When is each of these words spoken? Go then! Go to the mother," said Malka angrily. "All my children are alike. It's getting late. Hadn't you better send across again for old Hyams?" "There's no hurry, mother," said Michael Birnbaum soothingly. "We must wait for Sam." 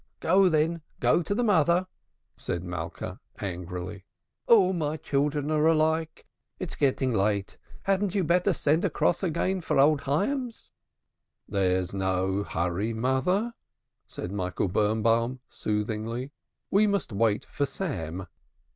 Go 0.19 0.49
then! 0.49 0.81
Go 0.99 1.21
to 1.21 1.35
the 1.35 1.43
mother," 1.43 1.85
said 2.35 2.63
Malka 2.63 3.19
angrily. 3.39 4.03
"All 4.47 4.73
my 4.73 4.97
children 4.97 5.51
are 5.51 5.67
alike. 5.67 6.25
It's 6.57 6.75
getting 6.75 7.13
late. 7.13 7.59
Hadn't 7.83 8.15
you 8.15 8.23
better 8.23 8.51
send 8.51 8.83
across 8.83 9.21
again 9.21 9.61
for 9.61 9.77
old 9.77 10.01
Hyams?" 10.01 10.71
"There's 11.47 11.93
no 11.93 12.41
hurry, 12.43 12.95
mother," 12.95 13.53
said 14.07 14.31
Michael 14.31 14.69
Birnbaum 14.69 15.39
soothingly. 15.47 16.31
"We 16.71 16.87
must 16.87 17.13
wait 17.13 17.45
for 17.45 17.67
Sam." 17.67 18.25